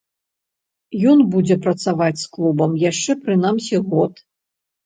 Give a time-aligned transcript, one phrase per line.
[1.11, 4.13] Ён будзе працаваць з клубам яшчэ прынамсі год.